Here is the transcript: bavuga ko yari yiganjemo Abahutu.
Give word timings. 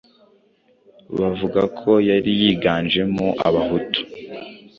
bavuga 1.19 1.61
ko 1.79 1.91
yari 2.09 2.31
yiganjemo 2.41 3.25
Abahutu. 3.47 3.99